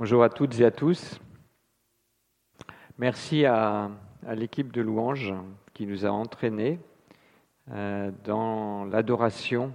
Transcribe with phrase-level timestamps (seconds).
[0.00, 1.20] Bonjour à toutes et à tous.
[2.96, 3.90] Merci à,
[4.32, 5.34] l'équipe de louanges
[5.74, 6.80] qui nous a entraînés
[7.70, 9.74] euh, dans l'adoration,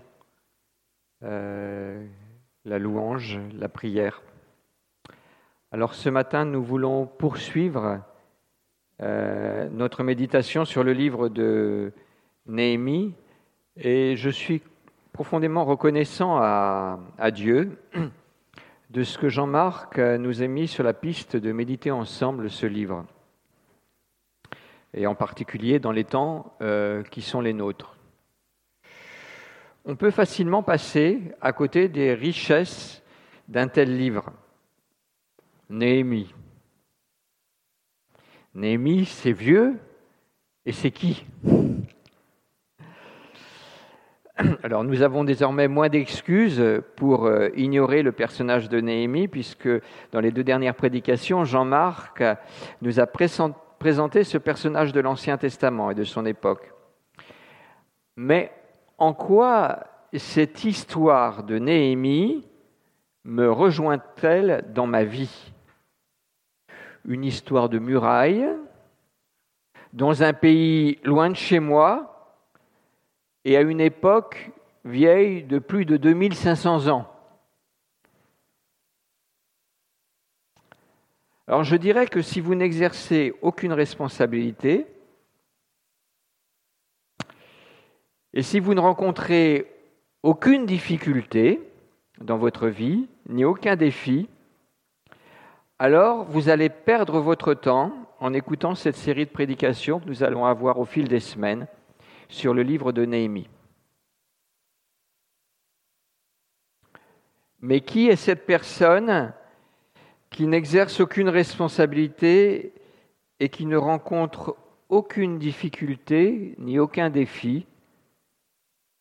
[1.21, 2.03] euh,
[2.65, 4.23] la louange, la prière.
[5.71, 8.01] Alors ce matin, nous voulons poursuivre
[9.03, 11.94] euh, notre méditation sur le livre de
[12.47, 13.13] Néhémie
[13.78, 14.63] et je suis
[15.13, 17.77] profondément reconnaissant à, à Dieu
[18.90, 23.05] de ce que Jean-Marc nous a mis sur la piste de méditer ensemble ce livre,
[24.93, 27.98] et en particulier dans les temps euh, qui sont les nôtres.
[29.85, 33.03] On peut facilement passer à côté des richesses
[33.48, 34.31] d'un tel livre.
[35.70, 36.34] Néhémie.
[38.54, 39.77] Néhémie, c'est vieux,
[40.65, 41.26] et c'est qui?
[44.63, 46.62] alors nous avons désormais moins d'excuses
[46.95, 49.70] pour euh, ignorer le personnage de Néhémie, puisque
[50.12, 52.23] dans les deux dernières prédications, Jean-Marc
[52.81, 56.74] nous a présenté ce personnage de l'Ancien Testament et de son époque.
[58.18, 58.51] Mais
[58.98, 59.79] en quoi
[60.13, 62.46] cette histoire de Néhémie
[63.24, 65.54] me rejoint-elle dans ma vie?
[67.06, 68.48] Une histoire de murailles,
[69.94, 72.15] dans un pays loin de chez moi,
[73.46, 74.50] et à une époque
[74.84, 77.08] vieille de plus de 2500 ans.
[81.48, 84.88] Alors je dirais que si vous n'exercez aucune responsabilité,
[88.34, 89.72] et si vous ne rencontrez
[90.24, 91.62] aucune difficulté
[92.20, 94.28] dans votre vie, ni aucun défi,
[95.78, 100.46] alors vous allez perdre votre temps en écoutant cette série de prédications que nous allons
[100.46, 101.68] avoir au fil des semaines
[102.30, 103.50] sur le livre de Néhémie.
[107.62, 109.34] Mais qui est cette personne
[110.30, 112.73] qui n'exerce aucune responsabilité
[113.40, 114.56] et qui ne rencontre
[114.90, 117.66] aucune difficulté ni aucun défi,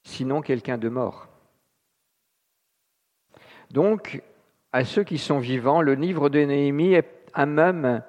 [0.02, 1.28] sinon quelqu'un de mort?
[3.70, 4.22] Donc,
[4.72, 8.02] à ceux qui sont vivants, le livre de Néhémie est à même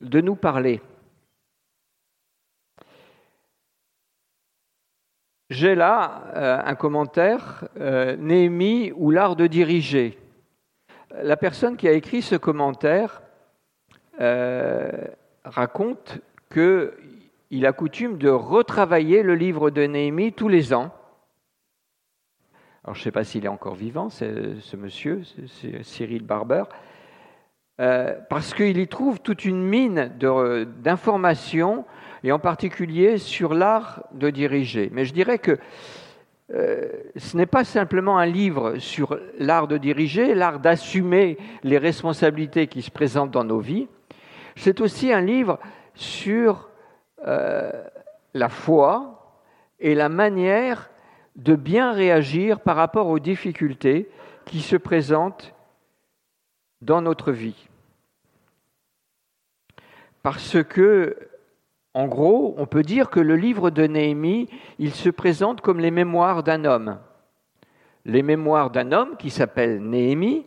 [0.00, 0.80] de nous parler.
[5.48, 10.18] J'ai là euh, un commentaire, euh, Néhémie ou l'art de diriger.
[11.22, 13.22] La personne qui a écrit ce commentaire
[14.20, 14.90] euh,
[15.44, 16.18] raconte
[16.52, 20.92] qu'il a coutume de retravailler le livre de Néhémie tous les ans.
[22.82, 25.22] Alors je ne sais pas s'il est encore vivant, ce monsieur,
[25.82, 26.64] Cyril Barber,
[27.76, 30.12] parce qu'il y trouve toute une mine
[30.82, 31.84] d'informations
[32.26, 34.90] et en particulier sur l'art de diriger.
[34.92, 35.58] Mais je dirais que
[36.52, 42.66] euh, ce n'est pas simplement un livre sur l'art de diriger, l'art d'assumer les responsabilités
[42.66, 43.86] qui se présentent dans nos vies,
[44.56, 45.60] c'est aussi un livre
[45.94, 46.68] sur
[47.28, 47.70] euh,
[48.34, 49.40] la foi
[49.78, 50.90] et la manière
[51.36, 54.10] de bien réagir par rapport aux difficultés
[54.46, 55.54] qui se présentent
[56.82, 57.68] dans notre vie.
[60.24, 61.16] Parce que
[61.96, 65.90] en gros, on peut dire que le livre de Néhémie, il se présente comme les
[65.90, 66.98] mémoires d'un homme.
[68.04, 70.44] Les mémoires d'un homme qui s'appelle Néhémie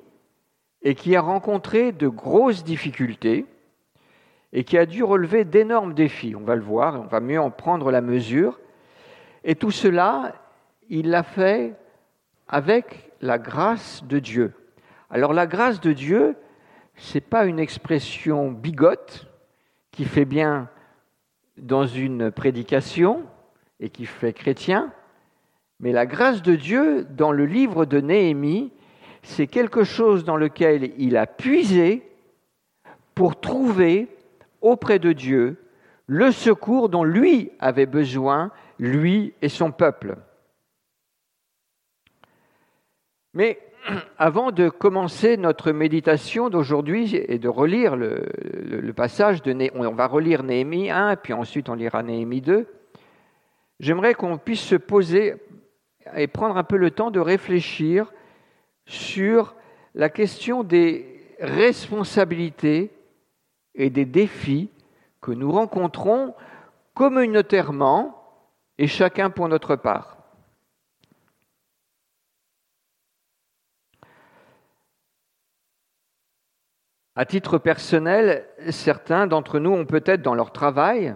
[0.83, 3.47] et qui a rencontré de grosses difficultés
[4.53, 6.35] et qui a dû relever d'énormes défis.
[6.35, 8.59] On va le voir, on va mieux en prendre la mesure.
[9.43, 10.35] Et tout cela,
[10.87, 11.73] il l'a fait
[12.47, 14.53] avec la grâce de Dieu.
[15.09, 16.35] Alors la grâce de Dieu,
[16.95, 19.27] ce n'est pas une expression bigote
[19.89, 20.69] qui fait bien
[21.61, 23.23] dans une prédication
[23.79, 24.91] et qui fait chrétien,
[25.79, 28.71] mais la grâce de Dieu dans le livre de Néhémie,
[29.23, 32.03] c'est quelque chose dans lequel il a puisé
[33.15, 34.07] pour trouver
[34.61, 35.57] auprès de Dieu
[36.07, 40.17] le secours dont lui avait besoin, lui et son peuple.
[43.33, 43.59] Mais
[44.17, 50.43] avant de commencer notre méditation d'aujourd'hui et de relire le, passage de on va relire
[50.43, 52.67] Néhémie 1, puis ensuite on lira Néhémie 2,
[53.79, 55.35] j'aimerais qu'on puisse se poser
[56.15, 58.11] et prendre un peu le temps de réfléchir
[58.85, 59.55] sur
[59.95, 62.91] la question des responsabilités
[63.75, 64.69] et des défis
[65.21, 66.33] que nous rencontrons
[66.93, 68.15] communautairement
[68.77, 70.18] et chacun pour notre part.
[77.15, 81.15] À titre personnel, certains d'entre nous ont peut-être dans leur travail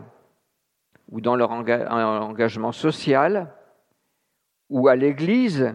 [1.12, 3.56] ou dans leur engagement social
[4.70, 5.74] ou à l'Église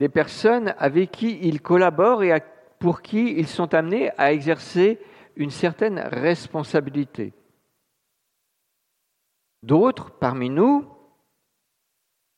[0.00, 2.40] des personnes avec qui ils collaborent et
[2.78, 5.00] pour qui ils sont amenés à exercer
[5.36, 7.34] une certaine responsabilité.
[9.62, 10.86] D'autres parmi nous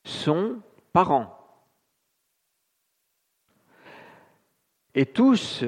[0.05, 0.61] sont
[0.93, 1.38] parents.
[4.99, 5.65] Et tous,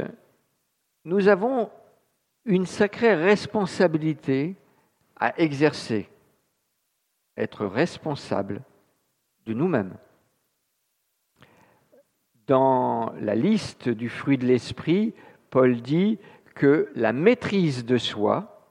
[1.04, 1.70] nous avons
[2.44, 4.56] une sacrée responsabilité
[5.14, 6.08] à exercer,
[7.36, 8.60] être responsable
[9.46, 9.94] de nous-mêmes.
[12.48, 15.14] Dans la liste du fruit de l'esprit,
[15.50, 16.18] Paul dit
[16.56, 18.68] que la maîtrise de soi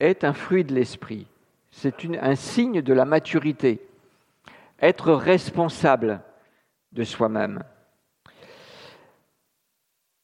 [0.00, 1.28] est un fruit de l'esprit.
[1.70, 3.80] C'est un signe de la maturité.
[4.80, 6.20] Être responsable
[6.90, 7.62] de soi-même.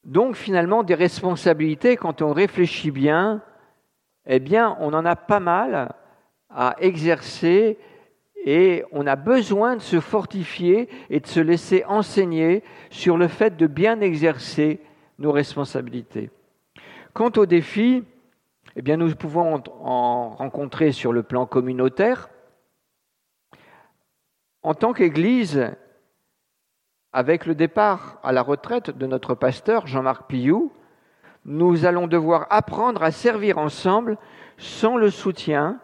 [0.07, 3.43] Donc finalement, des responsabilités, quand on réfléchit bien,
[4.25, 5.93] eh bien, on en a pas mal
[6.49, 7.77] à exercer
[8.45, 13.57] et on a besoin de se fortifier et de se laisser enseigner sur le fait
[13.57, 14.81] de bien exercer
[15.19, 16.31] nos responsabilités.
[17.13, 18.05] Quant aux défis,
[18.77, 22.31] eh bien, nous pouvons en rencontrer sur le plan communautaire.
[24.63, 25.73] En tant qu'Église,
[27.17, 30.71] avec le départ à la retraite de notre pasteur Jean-Marc Pillou,
[31.47, 34.19] nous allons devoir apprendre à servir ensemble
[34.59, 35.81] sans le soutien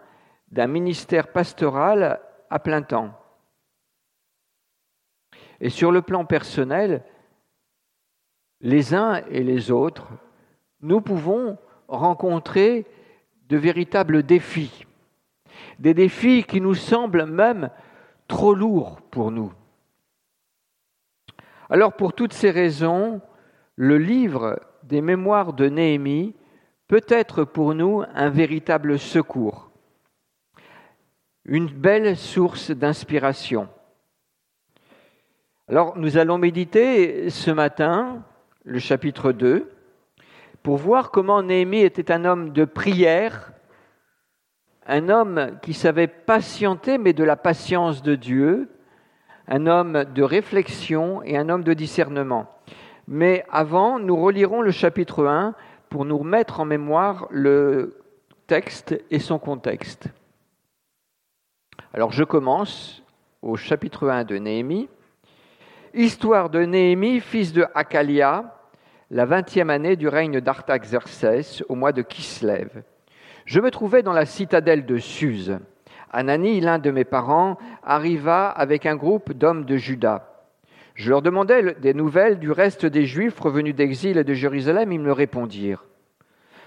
[0.51, 2.21] d'un ministère pastoral
[2.51, 3.19] à plein temps.
[5.59, 7.03] Et sur le plan personnel,
[8.61, 10.09] les uns et les autres,
[10.83, 11.57] nous pouvons
[11.89, 12.85] rencontrer
[13.49, 14.85] de véritables défis,
[15.79, 17.71] des défis qui nous semblent même
[18.29, 19.51] trop lourds pour nous.
[21.73, 23.23] Alors pour toutes ces raisons,
[23.77, 26.35] le livre des mémoires de Néhémie
[26.87, 29.71] peut être pour nous un véritable secours,
[31.47, 33.71] une belle source d'inspiration.
[35.67, 38.23] Alors nous allons méditer ce matin
[38.65, 39.73] le chapitre 2
[40.63, 43.51] pour voir comment Néhémie était un homme de prière,
[44.85, 48.69] un homme qui savait patienter mais de la patience de Dieu,
[49.53, 52.51] un homme de réflexion et un homme de discernement.
[53.07, 55.55] Mais avant, nous relirons le chapitre 1
[55.91, 57.99] pour nous remettre en mémoire le
[58.47, 60.09] texte et son contexte.
[61.93, 63.03] Alors je commence
[63.43, 64.89] au chapitre 1 de Néhémie.
[65.93, 68.59] Histoire de Néhémie, fils de Hakalia,
[69.11, 72.83] la vingtième année du règne d'Artaxerxès, au mois de Kislev.
[73.45, 75.59] Je me trouvais dans la citadelle de Suse.
[76.13, 80.29] Anani, l'un de mes parents, arriva avec un groupe d'hommes de Juda.
[80.95, 84.93] Je leur demandai des nouvelles du reste des Juifs revenus d'exil et de Jérusalem.
[84.93, 85.85] Ils me répondirent.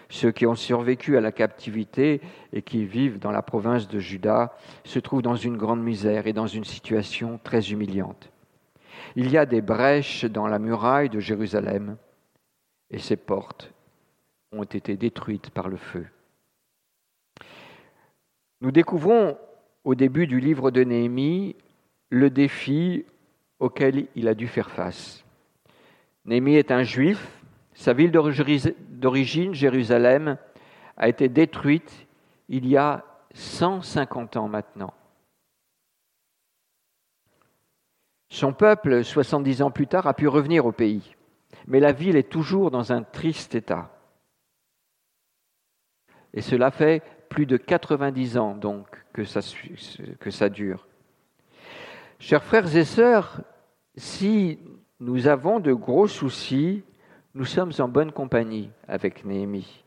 [0.10, 2.22] Ceux qui ont survécu à la captivité
[2.54, 6.34] et qui vivent dans la province de Juda se trouvent dans une grande misère et
[6.34, 8.32] dans une situation très humiliante.
[9.16, 11.98] Il y a des brèches dans la muraille de Jérusalem
[12.92, 13.74] et ses portes
[14.52, 16.06] ont été détruites par le feu.
[18.66, 19.38] Nous découvrons
[19.84, 21.56] au début du livre de Néhémie
[22.10, 23.06] le défi
[23.60, 25.24] auquel il a dû faire face.
[26.26, 27.44] Néhémie est un juif,
[27.76, 30.40] sa ville d'origine, Jérusalem,
[30.98, 32.08] a été détruite
[32.50, 34.96] il y a 150 ans maintenant.
[38.30, 41.16] Son peuple, 70 ans plus tard, a pu revenir au pays,
[41.68, 43.92] mais la ville est toujours dans un triste état.
[46.34, 50.88] Et cela fait plus de 90 ans donc que ça, dure.
[52.20, 53.42] Chers frères et sœurs,
[53.96, 54.60] si
[55.00, 56.84] nous avons de gros soucis,
[57.34, 59.84] nous sommes en bonne compagnie avec Néhémie.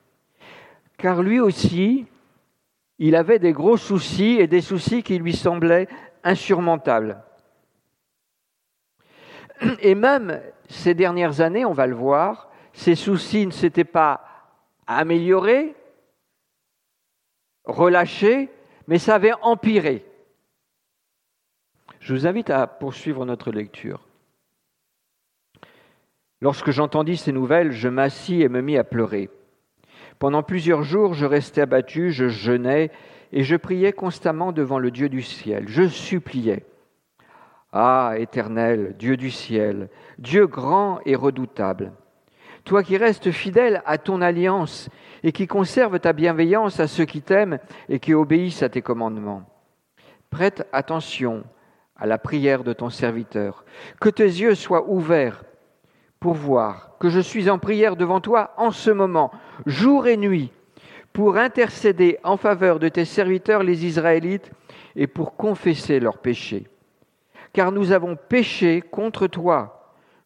[0.97, 2.07] Car lui aussi,
[2.99, 5.88] il avait des gros soucis et des soucis qui lui semblaient
[6.25, 7.23] insurmontables.
[9.80, 14.25] Et même ces dernières années, on va le voir, ces soucis ne s'étaient pas
[14.87, 15.75] améliorés,
[17.68, 18.48] relâché,
[18.88, 20.04] mais ça avait empiré.
[22.00, 24.06] Je vous invite à poursuivre notre lecture.
[26.40, 29.28] Lorsque j'entendis ces nouvelles, je m'assis et me mis à pleurer.
[30.18, 32.90] Pendant plusieurs jours, je restais abattu, je jeûnais
[33.32, 35.64] et je priais constamment devant le Dieu du ciel.
[35.68, 36.64] Je suppliais.
[37.72, 41.92] Ah, éternel, Dieu du ciel, Dieu grand et redoutable,
[42.68, 44.90] toi qui restes fidèle à ton alliance
[45.22, 47.58] et qui conserves ta bienveillance à ceux qui t'aiment
[47.88, 49.42] et qui obéissent à tes commandements.
[50.30, 51.44] Prête attention
[51.96, 53.64] à la prière de ton serviteur,
[54.00, 55.44] que tes yeux soient ouverts
[56.20, 59.32] pour voir que je suis en prière devant toi en ce moment,
[59.64, 60.52] jour et nuit,
[61.14, 64.52] pour intercéder en faveur de tes serviteurs les Israélites
[64.94, 66.66] et pour confesser leurs péchés.
[67.54, 69.77] Car nous avons péché contre toi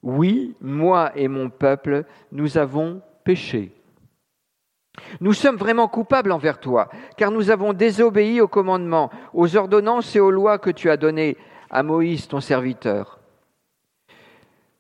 [0.03, 3.73] Oui, moi et mon peuple, nous avons péché.
[5.21, 10.21] Nous sommes vraiment coupables envers toi, car nous avons désobéi aux commandements, aux ordonnances et
[10.21, 11.37] aux lois que tu as données
[11.71, 13.21] à Moïse, ton serviteur.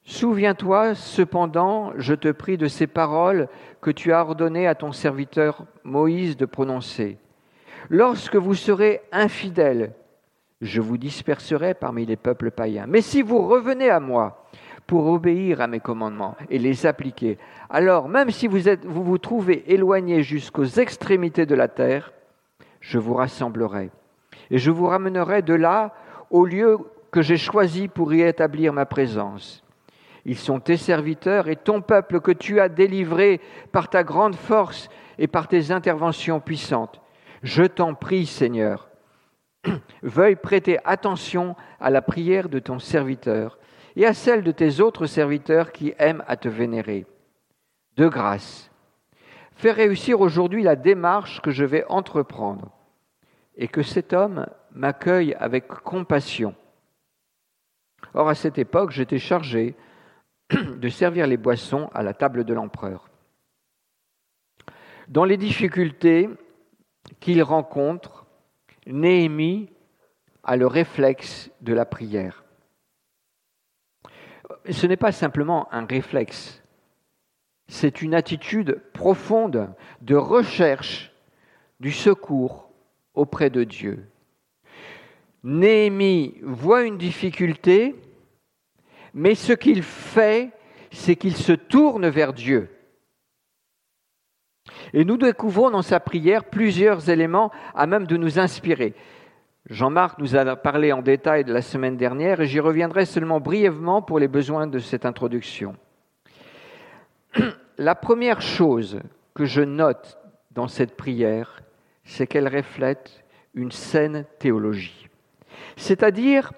[0.05, 3.49] Souviens-toi cependant, je te prie, de ces paroles
[3.81, 7.19] que tu as ordonnées à ton serviteur Moïse de prononcer.
[7.88, 9.95] Lorsque vous serez infidèles,
[10.61, 12.87] je vous disperserai parmi les peuples païens.
[12.88, 14.45] Mais si vous revenez à moi
[14.87, 17.39] pour obéir à mes commandements et les appliquer,
[17.71, 22.12] alors même si vous, êtes, vous vous trouvez éloignés jusqu'aux extrémités de la terre,
[22.81, 23.91] je vous rassemblerai.
[24.51, 25.95] Et je vous ramènerai de là
[26.31, 26.79] au lieu
[27.11, 29.62] que j'ai choisi pour y établir ma présence.
[30.25, 33.41] Ils sont tes serviteurs et ton peuple que tu as délivré
[33.73, 37.01] par ta grande force et par tes interventions puissantes.
[37.43, 38.89] Je t'en prie, Seigneur,
[40.03, 43.59] veuille prêter attention à la prière de ton serviteur
[43.97, 47.07] et à celle de tes autres serviteurs qui aiment à te vénérer.
[47.97, 48.71] De grâce,
[49.55, 52.71] fais réussir aujourd'hui la démarche que je vais entreprendre
[53.57, 56.55] et que cet homme m'accueille avec compassion.
[58.15, 59.75] Or, à cette époque, j'étais chargé
[60.51, 63.09] de servir les boissons à la table de l'empereur.
[65.09, 66.29] Dans les difficultés
[67.21, 68.27] qu'il rencontre,
[68.87, 69.71] Néhémie
[70.43, 72.42] a le réflexe de la prière.
[74.71, 76.63] Ce n'est pas simplement un réflexe,
[77.69, 81.13] c'est une attitude profonde de recherche
[81.81, 82.71] du secours
[83.15, 84.07] auprès de Dieu.
[85.43, 87.97] Néhémie voit une difficulté,
[89.15, 90.51] mais ce qu'il fait,
[90.93, 92.71] c'est qu'il se tourne vers Dieu.
[94.93, 98.95] Et nous découvrons dans sa prière plusieurs éléments à même de nous inspirer.
[99.71, 104.02] Jean-Marc nous a parlé en détail de la semaine dernière et j'y reviendrai seulement brièvement
[104.02, 105.76] pour les besoins de cette introduction.
[107.78, 109.00] La première chose
[109.35, 110.19] que je note
[110.50, 111.62] dans cette prière,
[112.04, 115.09] c'est qu'elle reflète une saine théologie,
[115.76, 116.52] c'est-à-dire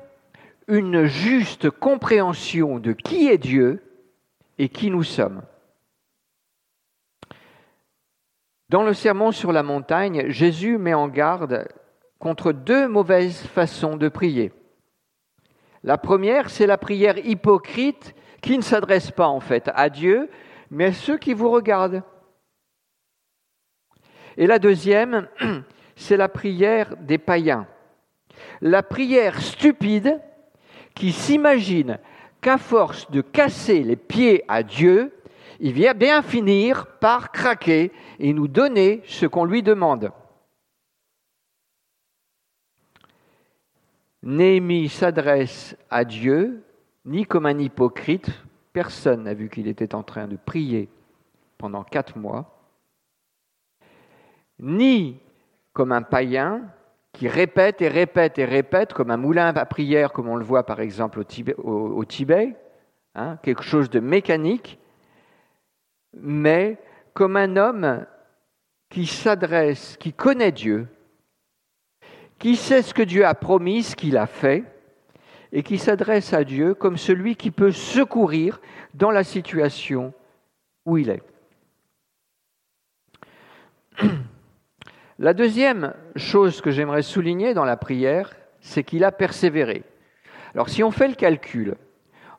[0.67, 3.83] une juste compréhension de qui est Dieu
[4.59, 5.43] et qui nous sommes.
[8.71, 11.69] Dans le sermon sur la montagne, Jésus met en garde
[12.25, 14.51] contre deux mauvaises façons de prier.
[15.83, 20.31] La première, c'est la prière hypocrite qui ne s'adresse pas en fait à Dieu,
[20.71, 22.03] mais à ceux qui vous regardent.
[24.39, 25.29] Et la deuxième,
[25.97, 27.67] c'est la prière des païens.
[28.63, 30.19] La prière stupide
[30.95, 31.99] qui s'imagine
[32.41, 35.13] qu'à force de casser les pieds à Dieu,
[35.61, 40.11] il vient bien finir par craquer et nous donner ce qu'on lui demande.
[44.25, 46.65] Néhémie s'adresse à Dieu
[47.05, 48.31] ni comme un hypocrite,
[48.73, 50.89] personne n'a vu qu'il était en train de prier
[51.59, 52.59] pendant quatre mois,
[54.59, 55.21] ni
[55.75, 56.63] comme un païen
[57.13, 60.65] qui répète et répète et répète, comme un moulin à prière, comme on le voit
[60.65, 61.21] par exemple
[61.59, 62.57] au Tibet,
[63.15, 64.79] hein, quelque chose de mécanique,
[66.15, 66.79] mais
[67.13, 68.07] comme un homme
[68.89, 70.89] qui s'adresse, qui connaît Dieu,
[72.45, 74.65] qui sait ce que Dieu a promis, ce qu'il a fait,
[75.51, 78.61] et qui s'adresse à Dieu comme celui qui peut secourir
[78.93, 80.13] dans la situation
[80.85, 81.23] où il est.
[85.19, 89.83] La deuxième chose que j'aimerais souligner dans la prière, c'est qu'il a persévéré.
[90.53, 91.77] Alors si on fait le calcul,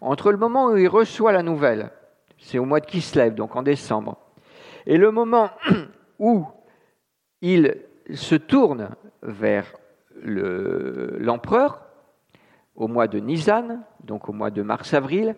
[0.02, 1.90] entre le moment où il reçoit la nouvelle
[2.38, 4.20] c'est au mois de Kislev, donc en décembre.
[4.86, 5.50] Et le moment
[6.20, 6.46] où
[7.42, 7.76] il
[8.14, 8.90] se tourne
[9.24, 9.74] vers
[10.22, 11.81] l'empereur,
[12.75, 15.36] au mois de Nisan, donc au mois de mars-avril,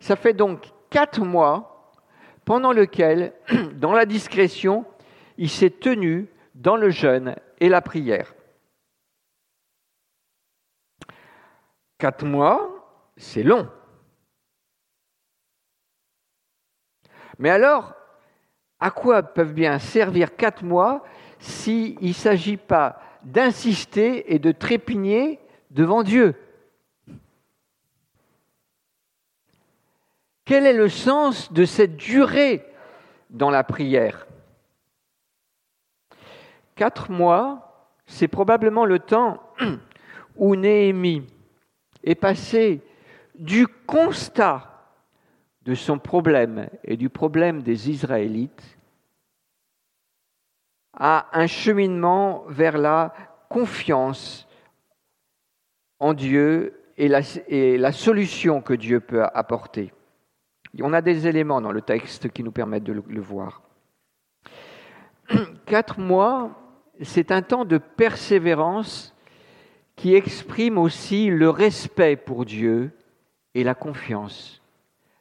[0.00, 1.92] ça fait donc quatre mois
[2.44, 3.34] pendant lesquels,
[3.74, 4.86] dans la discrétion,
[5.36, 8.34] il s'est tenu dans le jeûne et la prière.
[11.98, 13.68] Quatre mois, c'est long.
[17.38, 17.94] Mais alors,
[18.80, 21.04] à quoi peuvent bien servir quatre mois
[21.38, 25.38] s'il ne s'agit pas d'insister et de trépigner
[25.70, 26.34] devant Dieu.
[30.44, 32.64] Quel est le sens de cette durée
[33.30, 34.26] dans la prière?
[36.74, 39.42] Quatre mois, c'est probablement le temps
[40.36, 41.26] où Néhémie
[42.02, 42.80] est passé
[43.34, 44.64] du constat
[45.62, 48.77] de son problème et du problème des Israélites
[50.98, 53.14] à un cheminement vers la
[53.48, 54.46] confiance
[56.00, 59.92] en Dieu et la, solution que Dieu peut apporter.
[60.82, 63.62] On a des éléments dans le texte qui nous permettent de le voir.
[65.66, 66.50] Quatre mois,
[67.02, 69.14] c'est un temps de persévérance
[69.94, 72.90] qui exprime aussi le respect pour Dieu
[73.54, 74.62] et la confiance,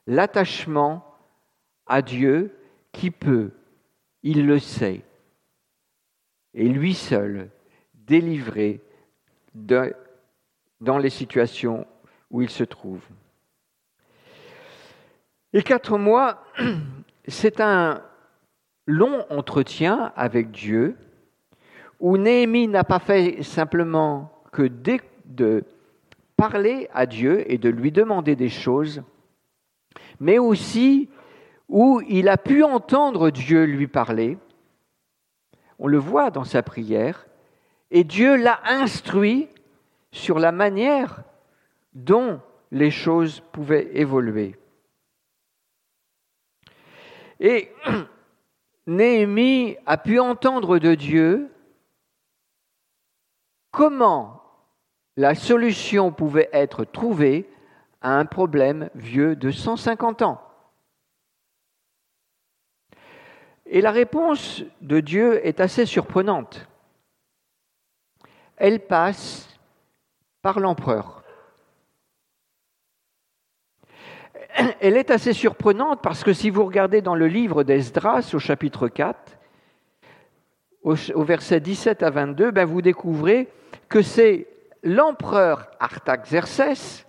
[0.06, 1.04] l'attachement
[1.86, 2.56] à Dieu
[2.92, 3.52] qui peut,
[4.22, 5.02] il le sait,
[6.58, 7.50] et lui seul,
[7.94, 8.82] délivrer
[9.54, 11.86] dans les situations
[12.32, 13.06] où il se trouve.
[15.54, 16.44] Et quatre mois,
[17.28, 18.02] c'est un
[18.88, 20.98] long entretien avec Dieu
[22.00, 24.64] où Néhémie n'a pas fait simplement que
[25.26, 25.64] de
[26.36, 29.04] parler à Dieu et de lui demander des choses,
[30.20, 31.10] mais aussi
[31.70, 34.40] où il a pu entendre Dieu lui parler.
[35.80, 37.28] On le voit dans sa prière,
[37.92, 39.50] et Dieu l'a instruit
[40.12, 41.24] sur la manière
[41.94, 42.42] dont
[42.72, 44.56] les choses pouvaient évoluer.
[47.40, 47.72] Et
[48.88, 51.52] Néhémie a pu entendre de Dieu
[53.72, 54.42] comment
[55.18, 57.50] la solution pouvait être trouvée
[58.02, 60.42] à un problème vieux de 150 ans.
[63.70, 66.68] Et la réponse de Dieu est assez surprenante.
[68.56, 69.60] Elle passe
[70.42, 71.24] par l'empereur.
[74.80, 78.88] Elle est assez surprenante parce que si vous regardez dans le livre d'Esdras au chapitre
[78.88, 79.38] 4,
[80.84, 83.50] au, verset 17 à 22, ben vous découvrez
[83.90, 84.48] que c'est
[84.84, 87.06] l'empereur Artaxerxès,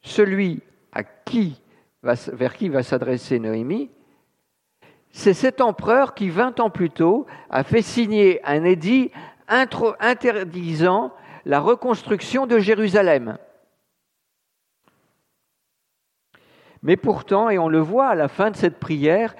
[0.00, 1.02] celui à
[2.02, 3.90] vers qui va s'adresser Noémie,
[5.12, 9.10] c'est cet empereur qui, 20 ans plus tôt, a fait signer un édit
[9.46, 11.12] interdisant
[11.44, 13.36] la reconstruction de Jérusalem.
[16.82, 19.36] Mais pourtant, et on le voit à la fin de cette prière,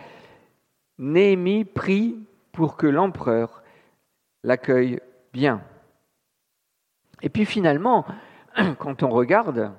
[0.98, 2.18] Néhémie prie
[2.52, 3.62] pour que l'empereur
[4.44, 5.00] l'accueille
[5.32, 5.62] bien.
[7.22, 8.04] Et puis finalement,
[8.78, 9.72] quand on regarde,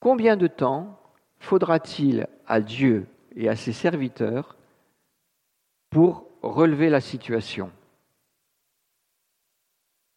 [0.00, 0.99] combien de temps
[1.40, 4.56] faudra-t-il à Dieu et à ses serviteurs
[5.90, 7.72] pour relever la situation?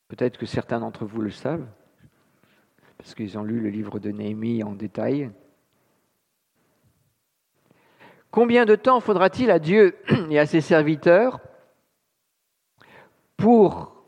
[0.09, 1.65] Peut-être que certains d'entre vous le savent,
[2.99, 5.31] parce qu'ils ont lu le livre de Néhémie en détail.
[8.29, 9.97] Combien de temps faudra-t-il à Dieu
[10.29, 11.39] et à ses serviteurs
[13.37, 14.05] pour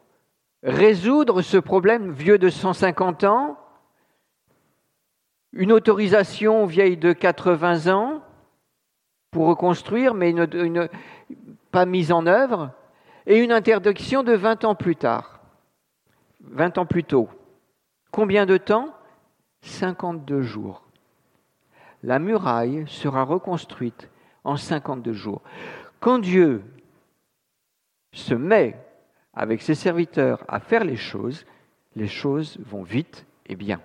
[0.64, 3.58] résoudre ce problème vieux de 150 ans,
[5.56, 8.22] une autorisation vieille de 80 ans
[9.32, 10.36] pour reconstruire, mais
[11.72, 12.72] pas mise en œuvre,
[13.26, 15.40] et une interdiction de 20 ans plus tard,
[16.42, 17.30] 20 ans plus tôt.
[18.12, 18.94] Combien de temps?
[19.62, 20.84] 52 jours.
[22.04, 24.10] La muraille sera reconstruite
[24.44, 25.42] en 52 jours.
[26.00, 26.64] Quand Dieu
[28.12, 28.78] se met
[29.34, 31.46] avec ses serviteurs à faire les choses,
[31.96, 33.82] les choses vont vite et bien.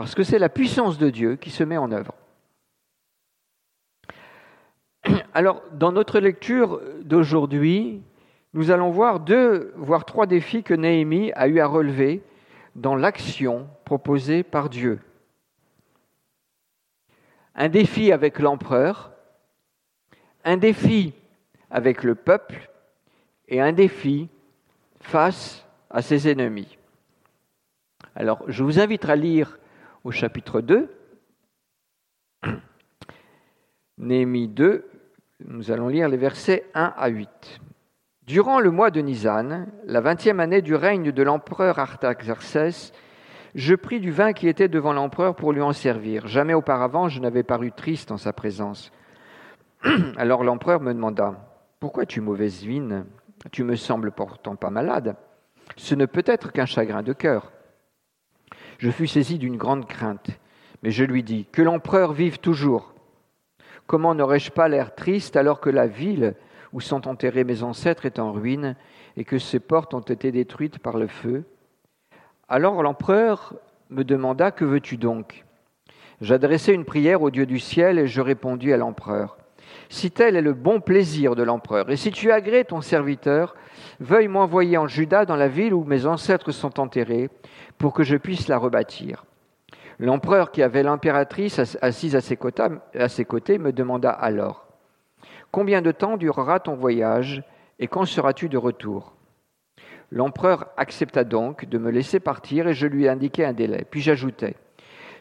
[0.00, 2.14] Parce que c'est la puissance de Dieu qui se met en œuvre.
[5.34, 8.00] Alors, dans notre lecture d'aujourd'hui,
[8.54, 12.22] nous allons voir deux, voire trois défis que Néhémie a eu à relever
[12.76, 15.00] dans l'action proposée par Dieu.
[17.54, 19.12] Un défi avec l'empereur,
[20.44, 21.12] un défi
[21.70, 22.70] avec le peuple
[23.48, 24.30] et un défi
[24.98, 26.78] face à ses ennemis.
[28.14, 29.58] Alors, je vous invite à lire
[30.04, 30.88] au chapitre 2,
[33.98, 34.88] Néhémie 2,
[35.46, 37.60] nous allons lire les versets 1 à 8.
[38.26, 42.92] Durant le mois de Nisan, la vingtième année du règne de l'empereur Artaxerxès,
[43.54, 46.26] je pris du vin qui était devant l'empereur pour lui en servir.
[46.28, 48.92] Jamais auparavant je n'avais paru triste en sa présence.
[50.16, 51.34] Alors l'empereur me demanda
[51.80, 53.04] Pourquoi tu mauvaise vine
[53.50, 55.16] tu me sembles pourtant pas malade.
[55.76, 57.52] Ce ne peut être qu'un chagrin de cœur.
[58.80, 60.30] Je fus saisi d'une grande crainte,
[60.82, 62.94] mais je lui dis Que l'empereur vive toujours.
[63.86, 66.34] Comment n'aurais-je pas l'air triste alors que la ville
[66.72, 68.76] où sont enterrés mes ancêtres est en ruine
[69.18, 71.44] et que ses portes ont été détruites par le feu?
[72.48, 73.52] Alors l'empereur
[73.90, 75.44] me demanda Que veux-tu donc?
[76.22, 79.36] J'adressai une prière au Dieu du ciel et je répondis à l'empereur.
[79.90, 83.54] Si tel est le bon plaisir de l'empereur, et si tu agrées ton serviteur,
[83.98, 87.28] veuille m'envoyer en Juda dans la ville où mes ancêtres sont enterrés,
[87.80, 89.24] pour que je puisse la rebâtir.
[89.98, 94.66] L'empereur qui avait l'impératrice assise à ses, côtés, me demanda alors,
[95.50, 97.42] Combien de temps durera ton voyage
[97.80, 99.14] et quand seras-tu de retour?
[100.12, 103.84] L'empereur accepta donc de me laisser partir et je lui indiquai un délai.
[103.90, 104.56] Puis j'ajoutai,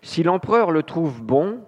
[0.02, 1.62] si l'empereur le trouve bon,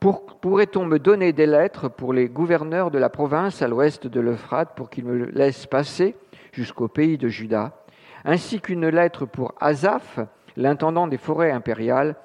[0.00, 4.74] pourrait-on me donner des lettres pour les gouverneurs de la province à l'ouest de l'Euphrate
[4.74, 6.16] pour qu'ils me laissent passer
[6.52, 7.83] jusqu'au pays de Juda,
[8.24, 10.20] ainsi qu'une lettre pour Azaph,
[10.56, 12.16] l'intendant des forêts impériales,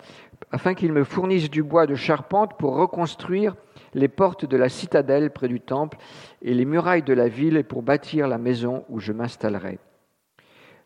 [0.51, 3.55] afin qu'il me fournisse du bois de charpente pour reconstruire
[3.93, 5.97] les portes de la citadelle près du temple
[6.41, 9.79] et les murailles de la ville pour bâtir la maison où je m'installerai.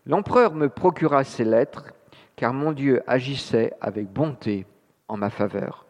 [0.06, 1.94] L'empereur me procura ces lettres,
[2.36, 4.66] car mon Dieu agissait avec bonté
[5.08, 5.86] en ma faveur.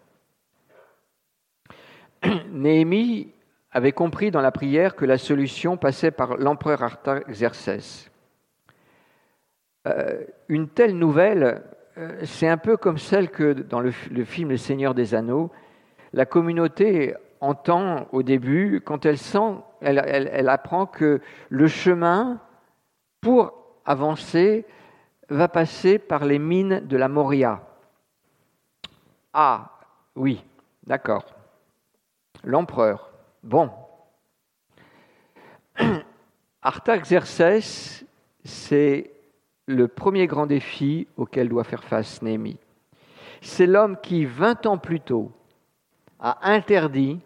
[2.51, 3.31] Néhémie
[3.71, 8.11] avait compris dans la prière que la solution passait par l'empereur Artaxerxès.
[9.87, 11.63] Euh, une telle nouvelle,
[11.97, 15.51] euh, c'est un peu comme celle que dans le, film Le Seigneur des Anneaux,
[16.13, 21.19] la communauté entend au début quand elle sent, elle apprend que
[21.49, 22.39] le chemin
[23.19, 23.51] pour
[23.85, 24.65] avancer
[25.29, 27.61] va passer par les mines de la Moria.
[29.33, 29.71] Ah,
[30.15, 30.43] oui,
[30.85, 31.25] d'accord.
[32.43, 33.11] L'empereur.
[33.41, 33.71] Bon.
[36.61, 38.05] Artaxerxès,
[38.43, 39.12] c'est
[39.67, 42.57] le premier grand défi auquel doit faire face Néhémie.
[43.41, 45.31] C'est l'homme qui, 20 ans plus tôt,
[46.19, 47.19] a interdit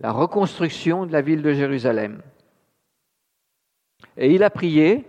[0.00, 2.22] la reconstruction de la ville de Jérusalem.
[4.16, 5.08] Et il a prié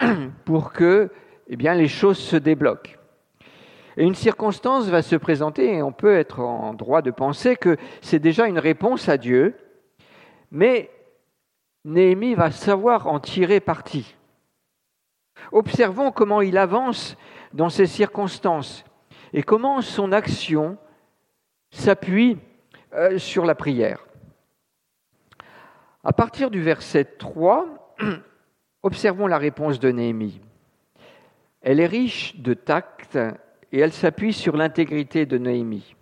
[0.44, 1.10] pour que
[1.48, 2.96] eh les choses se débloquent.
[3.96, 7.76] Et une circonstance va se présenter, et on peut être en droit de penser que
[8.00, 9.54] c'est déjà une réponse à Dieu,
[10.50, 10.90] mais
[11.84, 14.16] Néhémie va savoir en tirer parti.
[15.52, 17.16] Observons comment il avance
[17.52, 18.84] dans ces circonstances
[19.32, 20.78] et comment son action
[21.70, 22.38] s'appuie
[22.94, 24.06] euh, sur la prière.
[26.02, 27.96] À partir du verset 3,
[28.82, 30.40] observons la réponse de Néhémie.
[31.60, 33.18] Elle est riche de tact
[33.72, 35.96] et elle s'appuie sur l'intégrité de Néhémie.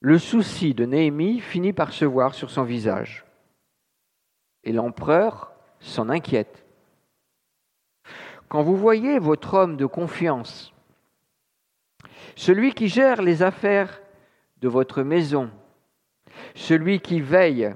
[0.00, 3.26] Le souci de Néhémie finit par se voir sur son visage.
[4.64, 6.59] Et l'empereur s'en inquiète.
[8.50, 10.74] Quand vous voyez votre homme de confiance,
[12.34, 14.02] celui qui gère les affaires
[14.60, 15.52] de votre maison,
[16.56, 17.72] celui qui veille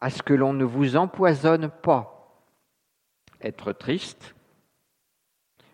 [0.00, 2.36] à ce que l'on ne vous empoisonne pas,
[3.40, 4.34] être triste,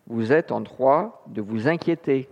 [0.07, 2.29] vous êtes en droit de vous inquiéter.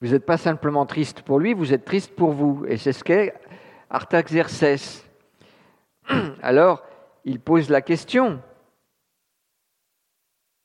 [0.00, 2.64] Vous n'êtes pas simplement triste pour lui, vous êtes triste pour vous.
[2.68, 3.34] Et c'est ce qu'est
[3.90, 5.06] Artaxerxès.
[6.40, 6.82] Alors,
[7.26, 8.40] il pose la question.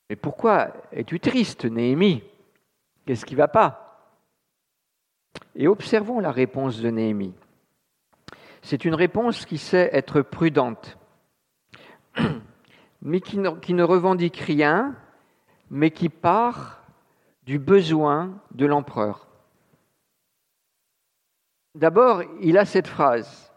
[0.10, 2.24] Mais pourquoi es-tu triste, Néhémie?
[3.06, 4.12] Qu'est-ce qui ne va pas?
[5.56, 7.34] Et observons la réponse de Néhémie.
[8.62, 10.98] C'est une réponse qui sait être prudente.
[13.02, 14.96] mais qui ne, revendique rien,
[15.70, 16.84] mais qui part
[17.44, 19.28] du besoin de l'empereur.
[21.76, 23.52] D'abord, il a cette phrase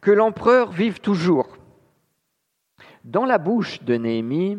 [0.00, 1.56] Que l'empereur vive toujours.
[3.04, 4.58] Dans la bouche de Néhémie,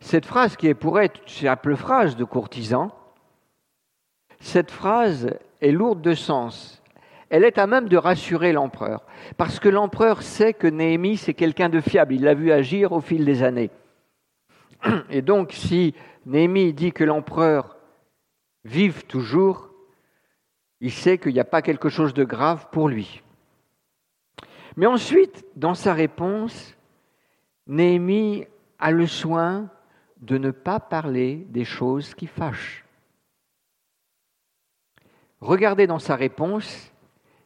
[0.00, 2.90] cette phrase qui est pour être une simple phrase de courtisan,
[4.40, 5.30] cette phrase
[5.60, 6.78] est lourde de sens
[7.30, 9.04] elle est à même de rassurer l'empereur,
[9.36, 13.00] parce que l'empereur sait que Néhémie, c'est quelqu'un de fiable, il l'a vu agir au
[13.00, 13.70] fil des années.
[15.10, 15.94] Et donc, si
[16.26, 17.76] Néhémie dit que l'empereur
[18.64, 19.70] vive toujours,
[20.80, 23.22] il sait qu'il n'y a pas quelque chose de grave pour lui.
[24.76, 26.76] Mais ensuite, dans sa réponse,
[27.66, 28.46] Néhémie
[28.78, 29.68] a le soin
[30.20, 32.84] de ne pas parler des choses qui fâchent.
[35.40, 36.92] Regardez dans sa réponse,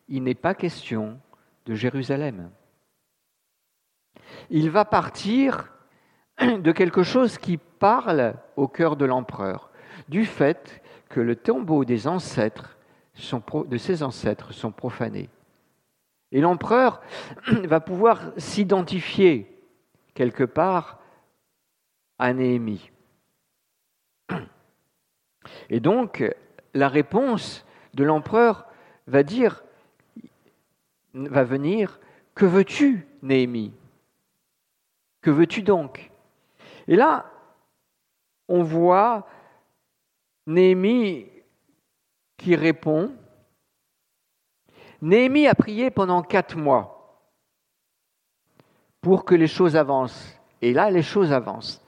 [0.09, 1.21] il n'est pas question
[1.67, 2.51] de Jérusalem.
[4.51, 5.73] Il va partir
[6.41, 9.71] de quelque chose qui parle au cœur de l'empereur,
[10.09, 12.79] du fait que le tombeau des ancêtres
[13.15, 15.29] de ses ancêtres sont profanés.
[16.31, 17.03] Et l'empereur
[17.65, 19.49] va pouvoir s'identifier
[20.15, 20.99] quelque part
[22.23, 22.89] à Néhémie.
[25.69, 26.23] Et donc,
[26.73, 28.69] la réponse de l'empereur
[29.09, 29.65] va dire
[31.15, 31.99] va venir
[32.37, 33.73] Que veux-tu, Néhémie?
[35.21, 36.13] Que veux-tu donc?
[36.87, 37.29] Et là,
[38.47, 39.27] on voit
[40.47, 41.27] Néhémie
[42.37, 43.17] qui répond.
[45.01, 47.27] Néhémie a prié pendant quatre mois
[49.01, 50.39] pour que les choses avancent.
[50.61, 51.82] Et là, les choses avancent.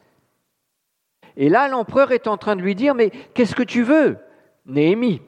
[1.36, 4.18] Et là, l'empereur est en train de lui dire, mais qu'est-ce que tu veux,
[4.66, 5.20] Néhémie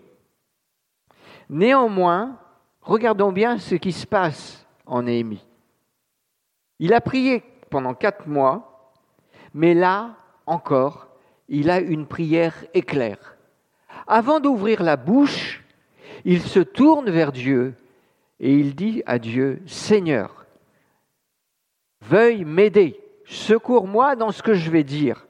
[1.49, 2.39] Néanmoins,
[2.87, 5.45] Regardons bien ce qui se passe en Néhémie.
[6.79, 8.93] Il a prié pendant quatre mois,
[9.55, 10.15] mais là
[10.47, 11.09] encore,
[11.49, 13.37] il a une prière éclair.
[14.07, 15.65] Avant d'ouvrir la bouche,
[16.25, 17.75] il se tourne vers Dieu
[18.39, 20.47] et il dit à Dieu, Seigneur,
[22.03, 25.26] veuille m'aider, secours-moi dans ce que je vais dire,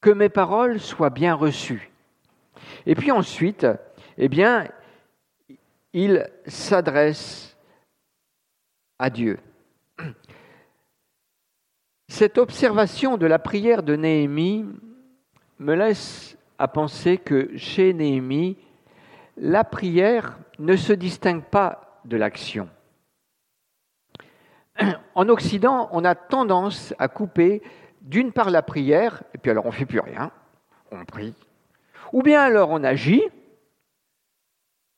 [0.00, 1.90] que mes paroles soient bien reçues.
[2.86, 3.66] Et puis ensuite,
[4.16, 4.66] eh bien,
[5.92, 7.56] il s'adresse
[8.98, 9.38] à Dieu.
[12.08, 14.66] Cette observation de la prière de Néhémie
[15.58, 18.56] me laisse à penser que chez Néhémie,
[19.36, 22.68] la prière ne se distingue pas de l'action.
[25.14, 27.62] En Occident, on a tendance à couper
[28.00, 30.30] d'une part la prière, et puis alors on ne fait plus rien,
[30.90, 31.34] on prie,
[32.12, 33.22] ou bien alors on agit,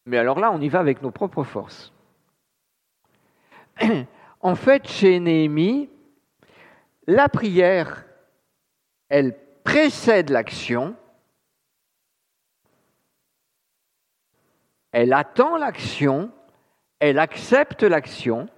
[0.06, 1.92] mais alors là, on y va avec nos propres forces.
[4.44, 5.88] En fait, chez Néhémie,
[7.06, 8.04] la prière,
[9.08, 10.96] elle précède l'action,
[14.90, 16.32] elle attend l'action,
[16.98, 18.48] elle accepte l'action.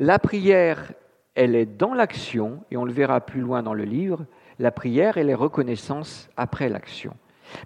[0.00, 0.92] La prière,
[1.36, 4.24] elle est dans l'action, et on le verra plus loin dans le livre,
[4.58, 7.14] la prière, elle est reconnaissance après l'action.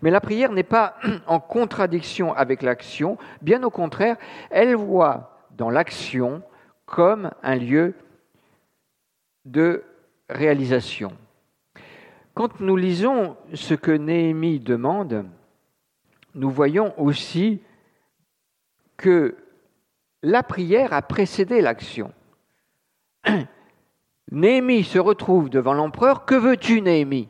[0.03, 4.17] Mais la prière n'est pas en contradiction avec l'action, bien au contraire,
[4.51, 6.43] elle voit dans l'action
[6.85, 7.95] comme un lieu
[9.45, 9.85] de
[10.29, 11.13] réalisation.
[12.35, 15.27] Quand nous lisons ce que Néhémie demande,
[16.35, 17.63] nous voyons aussi
[18.97, 19.37] que
[20.23, 22.13] la prière a précédé l'action.
[24.31, 26.25] Néhémie se retrouve devant l'empereur.
[26.25, 27.29] Que veux-tu, Néhémie?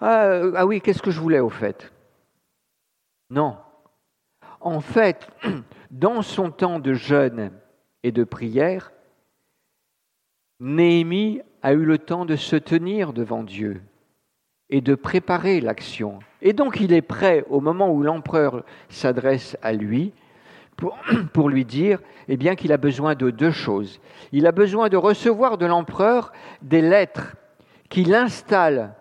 [0.00, 1.92] Ah, ah, oui, qu'est-ce que je voulais au fait?
[3.30, 3.56] Non.
[4.60, 5.28] En fait,
[5.90, 7.50] dans son temps de jeûne
[8.02, 8.92] et de prière,
[10.60, 13.82] Néhémie a eu le temps de se tenir devant Dieu
[14.70, 16.18] et de préparer l'action.
[16.42, 20.12] Et donc il est prêt au moment où l'empereur s'adresse à lui
[21.32, 24.00] pour, lui dire eh bien qu'il a besoin de deux choses.
[24.32, 27.36] Il a besoin de recevoir de l'empereur des lettres
[27.88, 28.94] qui l'installent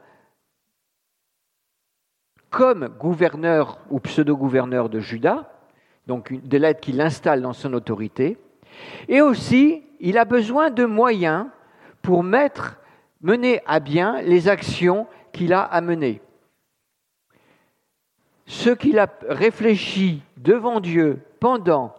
[2.50, 5.52] comme gouverneur ou pseudo-gouverneur de Juda,
[6.08, 8.38] donc des lettres qui l'installent dans son autorité,
[9.10, 11.48] et aussi il a besoin de moyens
[12.02, 12.80] pour mettre,
[13.22, 16.22] mener à bien les actions qu'il a à mener.
[18.46, 21.95] Ce qu'il a réfléchi devant Dieu pendant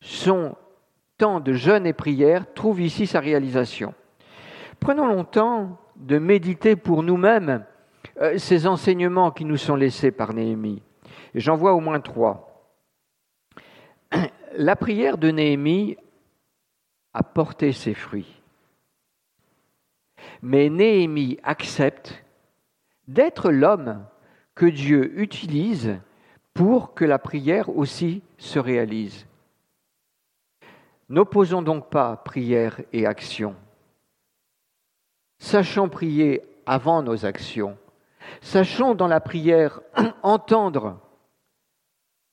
[0.00, 0.56] son
[1.18, 3.94] temps de jeûne et prière trouve ici sa réalisation.
[4.80, 7.64] Prenons longtemps de méditer pour nous-mêmes
[8.20, 10.82] euh, ces enseignements qui nous sont laissés par Néhémie.
[11.34, 12.68] J'en vois au moins trois.
[14.56, 15.96] La prière de Néhémie
[17.14, 18.42] a porté ses fruits.
[20.42, 22.24] Mais Néhémie accepte
[23.06, 24.04] d'être l'homme
[24.54, 25.98] que Dieu utilise
[26.54, 29.26] pour que la prière aussi se réalise.
[31.08, 33.54] N'opposons donc pas prière et action.
[35.38, 37.76] Sachons prier avant nos actions.
[38.40, 39.80] Sachons dans la prière
[40.22, 40.98] entendre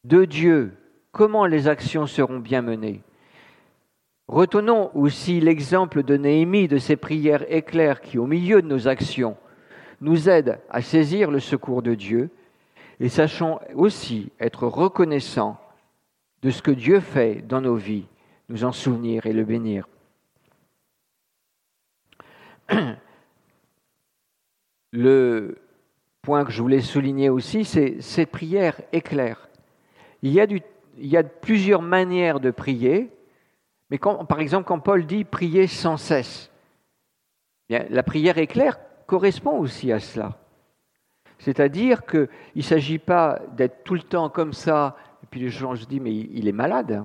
[0.03, 0.77] de Dieu
[1.11, 3.01] comment les actions seront bien menées.
[4.27, 9.35] Retenons aussi l'exemple de Néhémie, de ses prières éclairs qui, au milieu de nos actions,
[10.01, 12.29] nous aident à saisir le secours de Dieu,
[12.99, 15.59] et sachons aussi être reconnaissants
[16.41, 18.07] de ce que Dieu fait dans nos vies,
[18.49, 19.87] nous en souvenir et le bénir.
[24.91, 25.59] Le
[26.23, 29.49] point que je voulais souligner aussi, c'est cette prière éclair.
[30.23, 30.61] Il y, a il
[30.97, 33.11] y a plusieurs manières de prier.
[33.91, 36.51] Mais par exemple, quand Paul dit prier sans cesse,
[37.69, 40.39] la prière éclair correspond aussi à cela.
[41.39, 45.75] C'est-à-dire qu'il ne s'agit pas d'être tout le temps comme ça, et puis les gens
[45.75, 47.03] se disent, mais il est malade.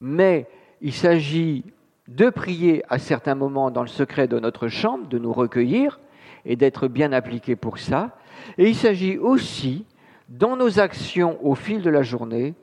[0.00, 0.48] Mais
[0.80, 1.64] il s'agit
[2.08, 6.00] de prier à certains moments dans le secret de notre chambre, de nous recueillir
[6.44, 8.16] et d'être bien appliqué pour ça.
[8.58, 9.84] Et il s'agit aussi,
[10.28, 12.54] dans nos actions au fil de la journée,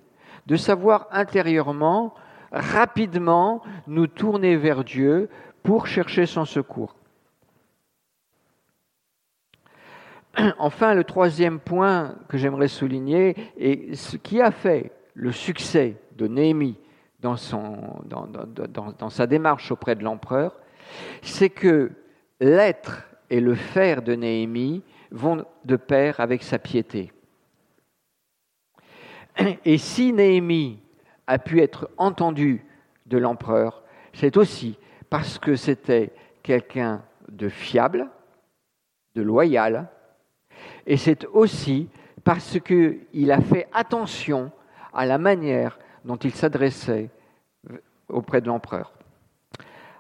[0.48, 2.14] de savoir intérieurement
[2.52, 5.30] rapidement nous tourner vers Dieu
[5.64, 6.96] pour chercher son secours.
[10.58, 16.28] Enfin, le troisième point que j'aimerais souligner, et ce qui a fait le succès de
[16.28, 16.78] Néhémie
[17.20, 20.60] dans sa démarche auprès de l'empereur,
[21.22, 21.92] c'est que
[22.40, 27.12] l'être et le faire de Néhémie vont de pair avec sa piété.
[29.66, 30.80] Et si Néhémie
[31.28, 32.66] a pu être entendu
[33.06, 34.78] de l'empereur, c'est aussi
[35.10, 38.10] parce que c'était quelqu'un de fiable,
[39.16, 39.88] de loyal,
[40.86, 41.90] et c'est aussi
[42.24, 44.52] parce qu'il a fait attention
[44.94, 47.10] à la manière dont il s'adressait
[48.10, 48.94] auprès de l'empereur.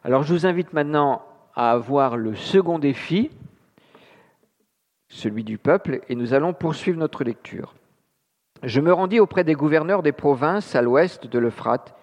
[0.03, 1.23] Alors je vous invite maintenant
[1.55, 3.31] à voir le second défi,
[5.07, 7.75] celui du peuple, et nous allons poursuivre notre lecture.
[8.63, 11.95] Je me rendis auprès des gouverneurs des provinces à l'ouest de l'Euphrate,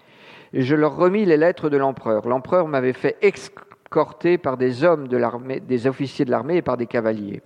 [0.53, 2.29] et je leur remis les lettres de l'empereur.
[2.29, 6.77] L'empereur m'avait fait escorter par des hommes de l'armée, des officiers de l'armée et par
[6.77, 7.43] des cavaliers.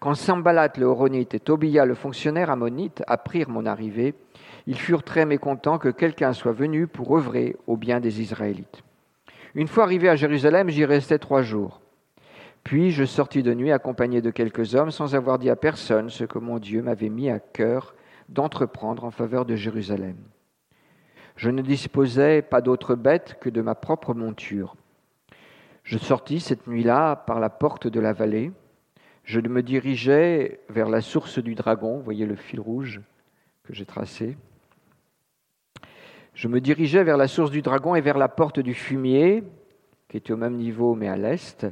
[0.00, 4.14] Quand Sambalat le Horonite et Tobia le fonctionnaire ammonite apprirent mon arrivée,
[4.66, 8.82] ils furent très mécontents que quelqu'un soit venu pour œuvrer au bien des Israélites.
[9.54, 11.82] Une fois arrivé à Jérusalem, j'y restai trois jours.
[12.64, 16.24] Puis je sortis de nuit accompagné de quelques hommes sans avoir dit à personne ce
[16.24, 17.94] que mon Dieu m'avait mis à cœur
[18.30, 20.16] d'entreprendre en faveur de Jérusalem.
[21.36, 24.76] Je ne disposais pas d'autre bête que de ma propre monture.
[25.84, 28.50] Je sortis cette nuit-là par la porte de la vallée
[29.30, 33.00] je me dirigeais vers la source du dragon, voyez le fil rouge
[33.62, 34.36] que j'ai tracé.
[36.34, 39.44] Je me dirigeais vers la source du dragon et vers la porte du fumier,
[40.08, 41.64] qui était au même niveau mais à l'est.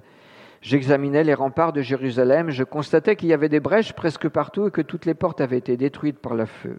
[0.61, 4.71] J'examinais les remparts de Jérusalem, je constatais qu'il y avait des brèches presque partout et
[4.71, 6.79] que toutes les portes avaient été détruites par le feu.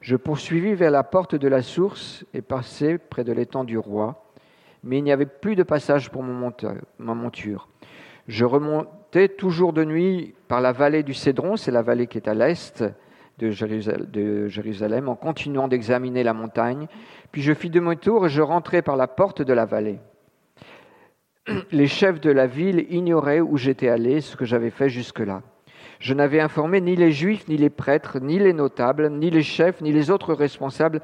[0.00, 4.24] Je poursuivis vers la porte de la source et passai près de l'étang du roi,
[4.84, 6.52] mais il n'y avait plus de passage pour mon
[7.16, 7.68] monture.
[8.28, 12.28] Je remontais toujours de nuit par la vallée du Cédron, c'est la vallée qui est
[12.28, 12.84] à l'est
[13.38, 13.50] de
[14.48, 16.88] Jérusalem, en continuant d'examiner la montagne.
[17.32, 19.98] Puis je fis demi-tour et je rentrai par la porte de la vallée.
[21.72, 25.42] Les chefs de la ville ignoraient où j'étais allé, ce que j'avais fait jusque-là.
[25.98, 29.80] Je n'avais informé ni les juifs, ni les prêtres, ni les notables, ni les chefs,
[29.80, 31.00] ni les autres responsables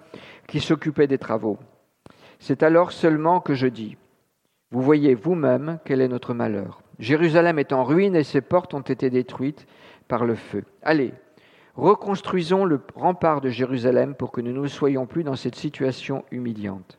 [0.47, 1.59] qui s'occupaient des travaux.
[2.39, 3.97] C'est alors seulement que je dis,
[4.71, 6.84] vous voyez vous-même quel est notre malheur.
[6.99, 9.67] Jérusalem est en ruine et ses portes ont été détruites
[10.09, 10.65] par le feu.
[10.83, 11.13] Allez,
[11.75, 16.99] reconstruisons le rempart de Jérusalem pour que nous ne soyons plus dans cette situation humiliante.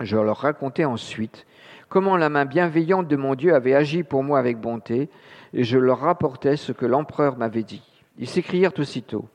[0.00, 1.46] Je leur racontai ensuite
[1.88, 5.10] comment la main bienveillante de mon Dieu avait agi pour moi avec bonté,
[5.52, 7.82] et je leur rapportai ce que l'empereur m'avait dit.
[8.16, 9.28] Ils s'écrièrent aussitôt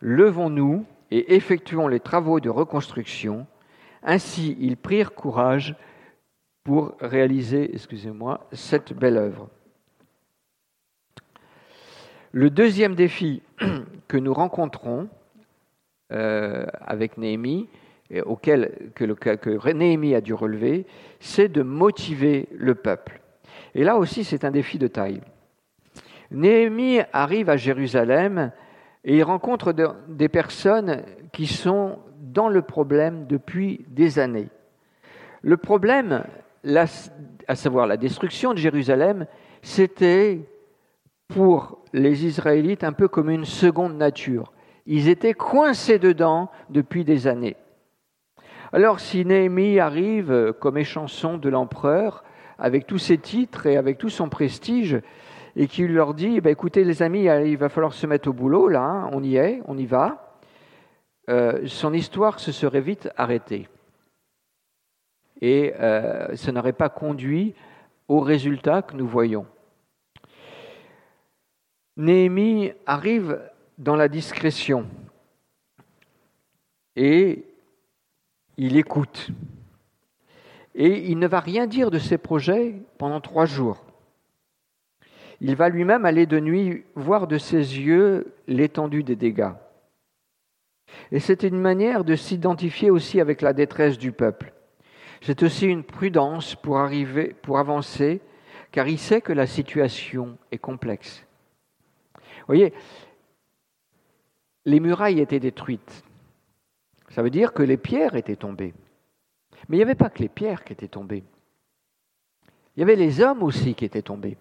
[0.00, 3.46] Levons-nous et effectuons les travaux de reconstruction.
[4.02, 5.76] Ainsi ils prirent courage
[6.64, 9.48] pour réaliser, excusez-moi, cette belle œuvre.
[12.30, 13.42] Le deuxième défi
[14.08, 15.08] que nous rencontrons
[16.12, 17.68] euh, avec Néhémie,
[18.10, 20.86] et auquel que, Néhémie a dû relever,
[21.18, 23.20] c'est de motiver le peuple.
[23.74, 25.22] Et là aussi, c'est un défi de taille.
[26.30, 28.52] Néhémie arrive à Jérusalem
[29.04, 29.74] et il rencontre
[30.08, 34.48] des personnes qui sont dans le problème depuis des années.
[35.40, 36.24] Le problème,
[36.64, 39.26] à savoir la destruction de Jérusalem,
[39.62, 40.40] c'était
[41.28, 44.52] pour les Israélites un peu comme une seconde nature.
[44.86, 47.56] Ils étaient coincés dedans depuis des années.
[48.72, 52.24] Alors si Néhémie arrive comme échanson de l'empereur,
[52.58, 55.00] avec tous ses titres et avec tout son prestige,
[55.56, 58.68] et qu'il leur dit, bah, écoutez les amis, il va falloir se mettre au boulot,
[58.68, 60.38] là, hein, on y est, on y va,
[61.28, 63.68] euh, son histoire se serait vite arrêtée
[65.42, 67.54] et euh, ce n'aurait pas conduit
[68.08, 69.44] au résultat que nous voyons.
[71.96, 73.42] Néhémie arrive
[73.76, 74.86] dans la discrétion
[76.94, 77.44] et
[78.56, 79.30] il écoute.
[80.74, 83.84] Et il ne va rien dire de ses projets pendant trois jours.
[85.40, 89.52] Il va lui-même aller de nuit voir de ses yeux l'étendue des dégâts.
[91.10, 94.52] Et c'est une manière de s'identifier aussi avec la détresse du peuple.
[95.22, 98.20] C'est aussi une prudence pour arriver, pour avancer,
[98.72, 101.24] car il sait que la situation est complexe.
[102.16, 102.74] Vous voyez,
[104.64, 106.02] les murailles étaient détruites.
[107.08, 108.74] Ça veut dire que les pierres étaient tombées.
[109.68, 111.22] Mais il n'y avait pas que les pierres qui étaient tombées.
[112.76, 114.36] Il y avait les hommes aussi qui étaient tombés.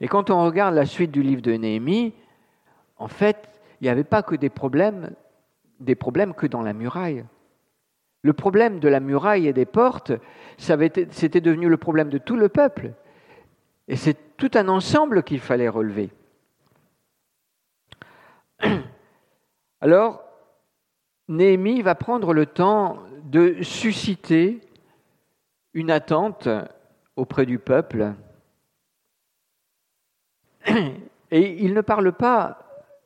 [0.00, 2.14] Et quand on regarde la suite du livre de Néhémie,
[2.98, 3.48] en fait,
[3.80, 5.14] il n'y avait pas que des problèmes,
[5.80, 7.24] des problèmes que dans la muraille.
[8.22, 10.12] Le problème de la muraille et des portes,
[10.58, 12.92] c'était devenu le problème de tout le peuple.
[13.88, 16.10] Et c'est tout un ensemble qu'il fallait relever.
[19.80, 20.22] Alors,
[21.28, 24.60] Néhémie va prendre le temps de susciter
[25.72, 26.48] une attente
[27.16, 28.14] auprès du peuple.
[31.30, 32.58] Et il ne parle pas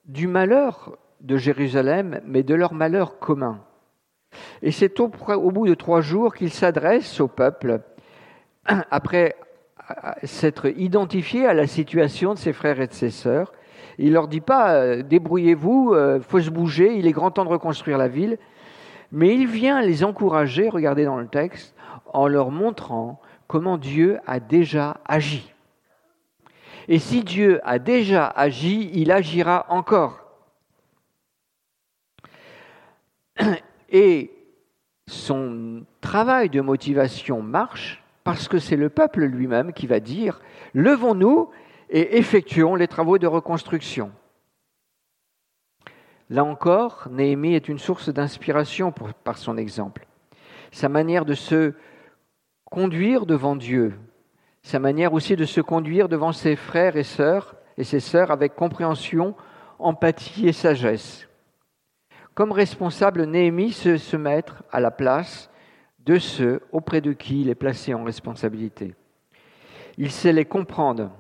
[0.07, 3.62] du malheur de Jérusalem, mais de leur malheur commun.
[4.62, 7.80] Et c'est au, bout de trois jours qu'il s'adresse au peuple,
[8.91, 9.37] après
[10.22, 13.53] s'être identifié à la situation de ses frères et de ses sœurs.
[13.99, 17.51] Il leur dit pas euh, débrouillez-vous, euh, faut se bouger, il est grand temps de
[17.51, 18.39] reconstruire la ville,
[19.12, 21.74] mais il vient les encourager, regardez dans le texte,
[22.12, 25.53] en leur montrant comment Dieu a déjà agi.
[26.89, 30.20] Et si Dieu a déjà agi, il agira encore.
[33.95, 34.32] Et
[35.07, 40.40] son travail de motivation marche parce que c'est le peuple lui-même qui va dire
[40.74, 41.49] Levons-nous
[41.90, 44.11] et effectuons les travaux de reconstruction.
[46.28, 48.92] Là encore, Néhémie est une source d'inspiration
[49.22, 50.09] par son exemple.
[50.72, 51.74] Sa manière de se
[52.64, 53.95] conduire devant Dieu,
[54.64, 58.57] sa manière aussi de se conduire devant ses frères et sœurs et ses sœurs avec
[58.57, 59.36] compréhension,
[59.78, 61.28] empathie et sagesse.
[62.35, 65.51] Comme responsable, Néhémie se, se mettre à la place
[66.01, 68.95] de ceux auprès de qui il est placé en responsabilité.
[69.97, 71.12] Il sait les comprendre.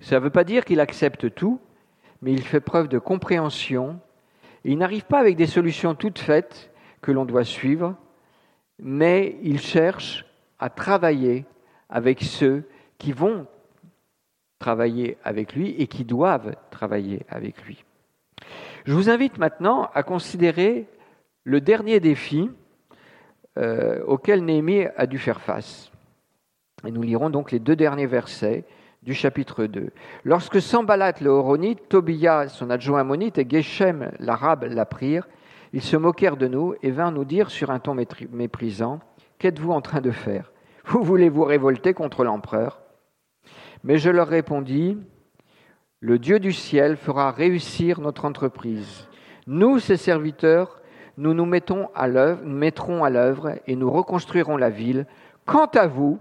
[0.00, 1.60] Ça ne veut pas dire qu'il accepte tout,
[2.22, 4.00] mais il fait preuve de compréhension.
[4.64, 6.70] Il n'arrive pas avec des solutions toutes faites
[7.02, 7.94] que l'on doit suivre,
[8.78, 10.24] mais il cherche
[10.58, 11.44] à travailler
[11.88, 12.66] avec ceux
[12.98, 13.46] qui vont
[14.58, 17.84] travailler avec lui et qui doivent travailler avec lui.
[18.84, 20.86] Je vous invite maintenant à considérer
[21.44, 22.50] le dernier défi
[23.58, 25.90] euh, auquel Néhémie a dû faire face.
[26.86, 28.64] Et nous lirons donc les deux derniers versets
[29.02, 29.90] du chapitre 2.
[30.24, 35.28] Lorsque Sambalat le Horonite, Tobia son adjoint ammonite et Geshem l'arabe l'apprirent,
[35.72, 39.00] ils se moquèrent de nous et vinrent nous dire sur un ton méprisant
[39.38, 40.52] Qu'êtes-vous en train de faire?
[40.86, 42.80] Vous voulez vous révolter contre l'empereur?
[43.84, 44.98] Mais je leur répondis
[46.02, 49.06] Le Dieu du ciel fera réussir notre entreprise.
[49.46, 50.80] Nous, ses serviteurs,
[51.18, 52.08] nous nous mettons à
[52.42, 55.04] mettrons à l'œuvre et nous reconstruirons la ville.
[55.44, 56.18] Quant à vous,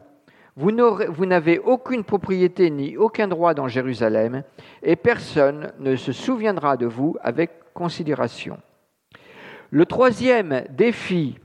[0.58, 4.44] vous n'avez aucune propriété ni aucun droit dans Jérusalem,
[4.84, 8.58] et personne ne se souviendra de vous avec considération.
[9.70, 11.40] Le troisième défi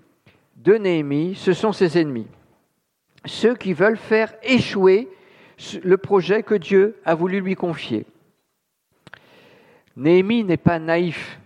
[0.56, 2.26] de Néhémie, ce sont ses ennemis,
[3.26, 5.08] ceux qui veulent faire échouer
[5.84, 8.06] le projet que Dieu a voulu lui confier.
[9.96, 11.38] Néhémie n'est pas naïf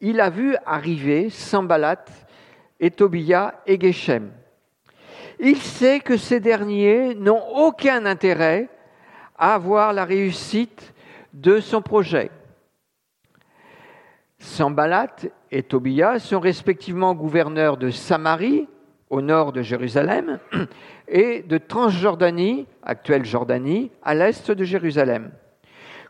[0.00, 2.04] il a vu arriver Sambalat
[2.78, 4.30] et Tobia et Geshem.
[5.38, 8.68] Il sait que ces derniers n'ont aucun intérêt
[9.38, 10.94] à avoir la réussite
[11.32, 12.30] de son projet.
[14.38, 15.16] Sambalat
[15.50, 18.68] et Tobia sont respectivement gouverneurs de Samarie,
[19.08, 20.38] au nord de Jérusalem,
[21.08, 25.30] et de Transjordanie, actuelle Jordanie, à l'est de Jérusalem.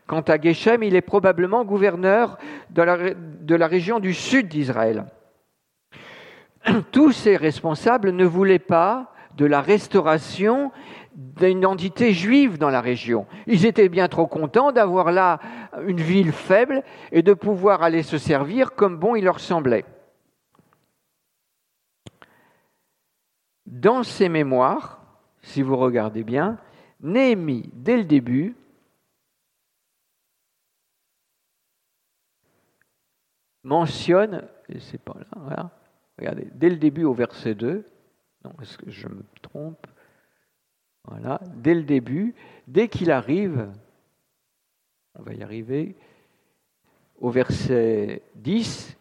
[0.06, 2.38] Quant à Geshem, il est probablement gouverneur
[2.70, 5.06] de la, de la région du sud d'Israël.
[6.92, 10.72] Tous ces responsables ne voulaient pas de la restauration
[11.14, 13.26] d'une entité juive dans la région.
[13.46, 15.40] Ils étaient bien trop contents d'avoir là
[15.86, 19.84] une ville faible et de pouvoir aller se servir comme bon il leur semblait.
[23.66, 25.00] Dans ses mémoires,
[25.42, 26.58] si vous regardez bien,
[27.00, 28.56] Néhémie, dès le début,
[33.66, 35.70] mentionne, et c'est pas là,
[36.16, 37.84] regardez, dès le début au verset 2,
[38.44, 39.86] non, est-ce que je me trompe?
[41.04, 42.34] Voilà, dès le début,
[42.68, 43.68] dès qu'il arrive,
[45.18, 45.96] on va y arriver,
[47.20, 48.96] au verset 10,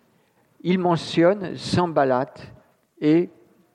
[0.61, 2.34] il mentionne Sambalat
[2.99, 3.30] et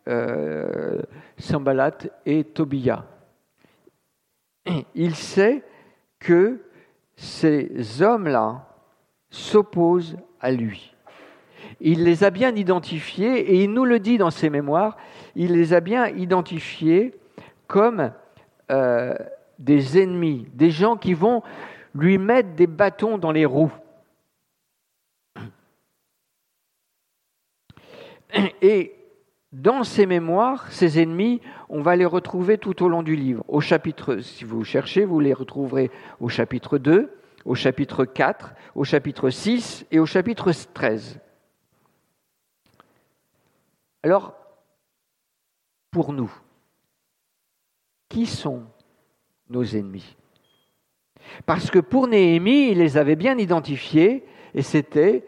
[0.08, 1.02] euh,
[1.38, 3.06] Sambalat et Tobia.
[4.94, 5.62] Il sait
[6.18, 6.60] que
[7.14, 8.66] ces hommes-là
[9.30, 10.94] s'opposent à lui.
[11.80, 14.96] Il les a bien identifiés, et il nous le dit dans ses mémoires,
[15.36, 17.14] il les a bien identifiés
[17.66, 18.12] comme
[18.70, 19.14] euh,
[19.58, 21.42] des ennemis, des gens qui vont
[21.94, 23.72] lui mettre des bâtons dans les roues.
[28.62, 28.94] Et
[29.52, 33.44] dans ses mémoires, ces ennemis, on va les retrouver tout au long du livre.
[33.48, 37.12] Au chapitre, si vous cherchez, vous les retrouverez au chapitre 2,
[37.44, 41.18] au chapitre 4, au chapitre 6 et au chapitre 13.
[44.02, 44.34] Alors,
[45.90, 46.32] pour nous,
[48.08, 48.64] qui sont
[49.48, 50.16] nos ennemis?
[51.46, 54.24] Parce que pour Néhémie, il les avait bien identifiés,
[54.54, 55.26] et c'était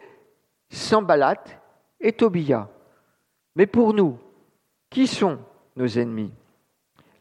[0.69, 1.43] Sambalat
[1.99, 2.69] et Tobia.
[3.55, 4.17] Mais pour nous,
[4.89, 5.39] qui sont
[5.75, 6.31] nos ennemis?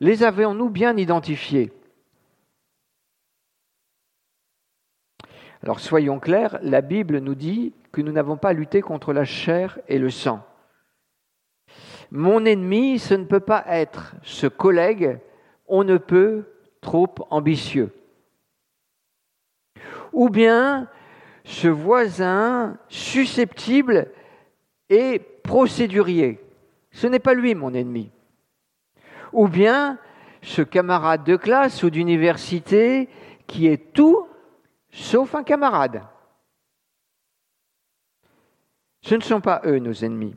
[0.00, 1.72] Les avons-nous bien identifiés?
[5.62, 9.24] Alors soyons clairs, la Bible nous dit que nous n'avons pas à lutter contre la
[9.24, 10.44] chair et le sang.
[12.10, 15.18] Mon ennemi, ce ne peut pas être ce collègue,
[15.68, 16.44] on ne peut
[16.80, 17.92] trop ambitieux.
[20.12, 20.88] Ou bien
[21.44, 24.10] ce voisin susceptible
[24.90, 26.40] et procédurier.
[26.90, 28.10] Ce n'est pas lui mon ennemi.
[29.32, 29.98] Ou bien
[30.42, 33.08] ce camarade de classe ou d'université
[33.46, 34.26] qui est tout
[34.92, 36.02] sauf un camarade.
[39.00, 40.36] Ce ne sont pas eux nos ennemis.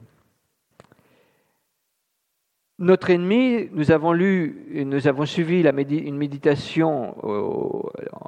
[2.79, 7.15] Notre ennemi, nous avons lu, nous avons suivi une méditation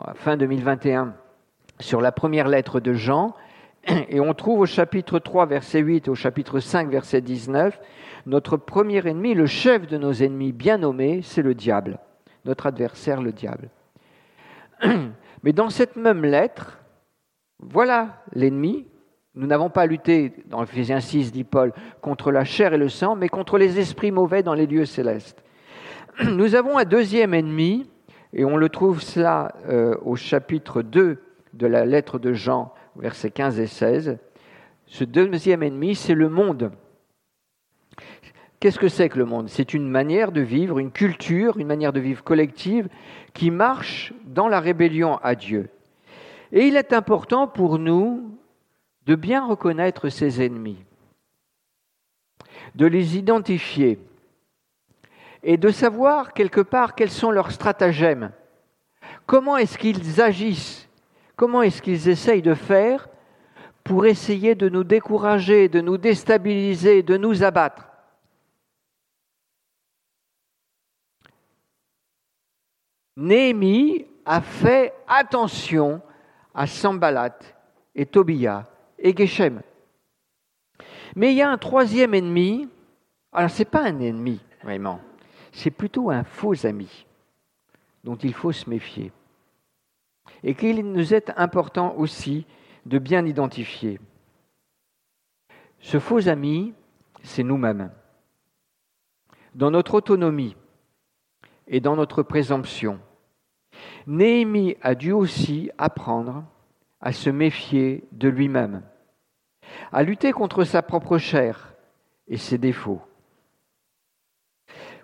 [0.05, 1.15] à fin 2021
[1.80, 3.36] sur la première lettre de Jean,
[4.09, 7.78] et on trouve au chapitre 3, verset 8, et au chapitre 5, verset 19,
[8.25, 11.99] notre premier ennemi, le chef de nos ennemis bien nommé, c'est le diable,
[12.45, 13.69] notre adversaire, le diable.
[15.43, 16.79] Mais dans cette même lettre,
[17.59, 18.88] voilà l'ennemi
[19.38, 21.71] nous n'avons pas lutté, dans Ephésiens 6, dit Paul,
[22.01, 25.43] contre la chair et le sang, mais contre les esprits mauvais dans les lieux célestes.
[26.23, 27.88] Nous avons un deuxième ennemi,
[28.33, 31.21] et on le trouve cela euh, au chapitre 2
[31.53, 34.17] de la lettre de Jean, versets 15 et 16.
[34.88, 36.71] Ce deuxième ennemi, c'est le monde.
[38.60, 39.49] Qu'est-ce que c'est que le monde?
[39.49, 42.89] C'est une manière de vivre, une culture, une manière de vivre collective
[43.34, 45.70] qui marche dans la rébellion à Dieu.
[46.51, 48.36] Et il est important pour nous
[49.05, 50.84] de bien reconnaître ses ennemis,
[52.74, 53.99] de les identifier
[55.43, 58.32] et de savoir quelque part quels sont leurs stratagèmes.
[59.28, 60.89] Comment est-ce qu'ils agissent?
[61.36, 63.08] Comment est-ce qu'ils essayent de faire
[63.84, 67.88] pour essayer de nous décourager, de nous déstabiliser, de nous abattre?
[73.18, 76.03] Néhémie a fait attention
[76.53, 77.39] à Sambalat
[77.95, 79.61] et Tobia et Geshem.
[81.15, 82.70] Mais il y a un troisième ennemi.
[83.32, 85.01] Alors, ce n'est pas un ennemi, vraiment.
[85.51, 87.07] C'est plutôt un faux ami
[88.03, 89.11] dont il faut se méfier.
[90.43, 92.45] Et qu'il nous est important aussi
[92.86, 93.99] de bien identifier.
[95.80, 96.76] Ce faux ami,
[97.24, 97.91] c'est nous-mêmes.
[99.55, 100.55] Dans notre autonomie
[101.65, 102.99] et dans notre présomption,
[104.08, 106.45] Néhémie a dû aussi apprendre
[107.01, 108.82] à se méfier de lui-même,
[109.91, 111.74] à lutter contre sa propre chair
[112.30, 113.01] et ses défauts.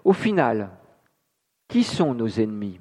[0.05, 0.69] Au final,
[1.67, 2.79] qui sont nos ennemis?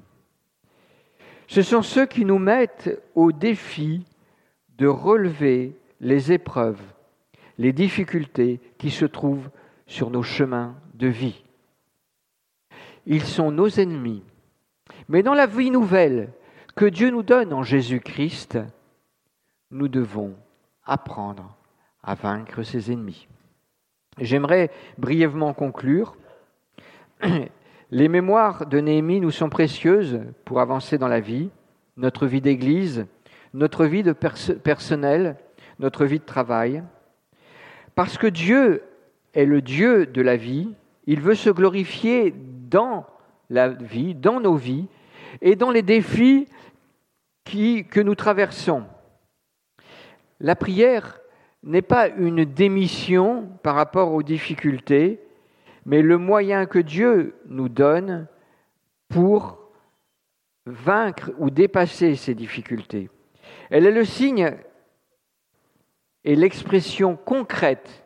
[1.47, 4.05] Ce sont ceux qui nous mettent au défi
[4.77, 6.81] de relever les épreuves,
[7.57, 9.49] les difficultés qui se trouvent
[9.87, 11.43] sur nos chemins de vie.
[13.05, 14.23] Ils sont nos ennemis.
[15.09, 16.29] Mais dans la vie nouvelle
[16.75, 18.59] que Dieu nous donne en Jésus-Christ,
[19.71, 20.35] nous devons
[20.85, 21.55] apprendre
[22.03, 23.27] à vaincre ses ennemis.
[24.19, 26.15] J'aimerais brièvement conclure.
[27.91, 31.49] Les mémoires de Néhémie nous sont précieuses pour avancer dans la vie,
[31.97, 33.05] notre vie d'église,
[33.53, 35.37] notre vie de personnel,
[35.79, 36.83] notre vie de travail.
[37.95, 38.83] Parce que Dieu
[39.33, 40.69] est le Dieu de la vie,
[41.05, 42.33] il veut se glorifier
[42.69, 43.05] dans
[43.53, 44.87] la vie, dans nos vies
[45.41, 46.47] et dans les défis
[47.45, 48.83] que nous traversons.
[50.39, 51.19] La prière
[51.61, 55.21] n'est pas une démission par rapport aux difficultés,
[55.85, 58.27] mais le moyen que Dieu nous donne
[59.07, 59.59] pour
[60.65, 63.09] vaincre ou dépasser ces difficultés.
[63.69, 64.55] Elle est le signe
[66.23, 68.03] et l'expression concrète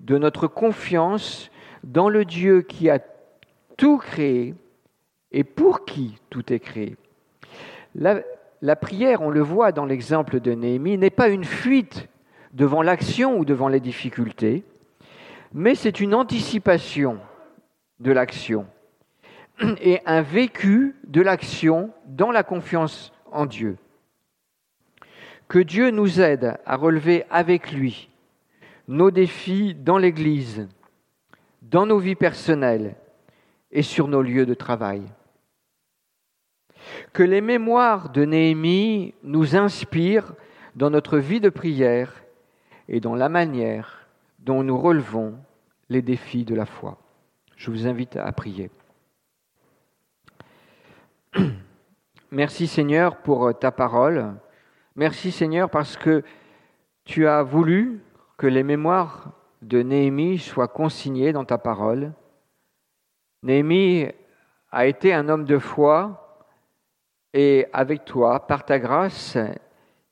[0.00, 1.50] de notre confiance
[1.82, 2.98] dans le Dieu qui a
[3.76, 4.54] tout créé
[5.32, 6.96] et pour qui tout est créé?
[7.94, 12.08] La, prière, on le voit dans l'exemple de Néhémie, n'est pas une fuite
[12.52, 14.64] devant l'action ou devant les difficultés,
[15.52, 17.18] mais c'est une anticipation
[18.00, 18.66] de l'action
[19.80, 23.76] et un vécu de l'action dans la confiance en Dieu.
[25.46, 28.08] Que Dieu nous aide à relever avec lui
[28.88, 30.68] nos défis dans l'Église,
[31.62, 32.96] dans nos vies personnelles
[33.74, 35.02] et sur nos lieux de travail.
[37.12, 40.32] Que les mémoires de Néhémie nous inspirent
[40.76, 42.24] dans notre vie de prière
[42.88, 44.06] et dans la manière
[44.38, 45.34] dont nous relevons
[45.88, 46.98] les défis de la foi.
[47.56, 48.70] Je vous invite à prier.
[52.30, 54.34] Merci Seigneur pour ta parole.
[54.96, 56.22] Merci Seigneur parce que
[57.04, 58.00] tu as voulu
[58.36, 62.12] que les mémoires de Néhémie soient consignées dans ta parole.
[63.44, 64.06] Néhémie
[64.72, 66.46] a été un homme de foi
[67.34, 69.36] et avec toi, par ta grâce,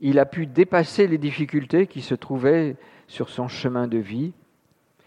[0.00, 2.76] il a pu dépasser les difficultés qui se trouvaient
[3.06, 4.34] sur son chemin de vie.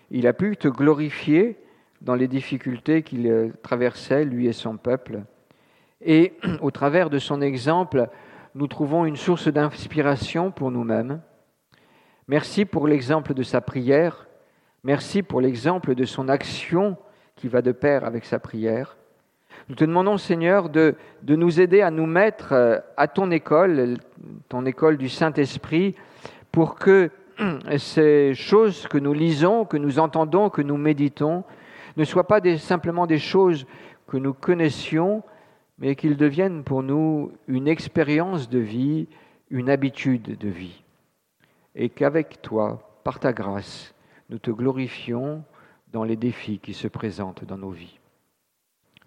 [0.09, 1.55] il a pu te glorifier
[2.01, 5.21] dans les difficultés qu'il traversait, lui et son peuple.
[6.01, 8.09] Et au travers de son exemple,
[8.55, 11.21] nous trouvons une source d'inspiration pour nous-mêmes.
[12.27, 14.27] Merci pour l'exemple de sa prière.
[14.83, 16.97] Merci pour l'exemple de son action
[17.35, 18.95] qui va de pair avec sa prière.
[19.67, 23.97] Nous te demandons, Seigneur, de, de nous aider à nous mettre euh, à ton école,
[24.47, 25.95] ton école du Saint-Esprit,
[26.51, 27.09] pour que
[27.77, 31.43] ces choses que nous lisons, que nous entendons, que nous méditons,
[31.97, 33.65] ne soient pas simplement des choses
[34.07, 35.23] que nous connaissions,
[35.79, 39.07] mais qu'ils deviennent pour nous une expérience de vie,
[39.49, 40.83] une habitude de vie.
[41.75, 43.93] Et qu'avec toi, par ta grâce,
[44.29, 45.43] nous te glorifions
[45.95, 47.97] dans les défis qui se présentent dans nos vies.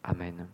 [0.02, 0.48] Amen.